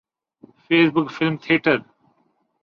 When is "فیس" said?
0.63-0.87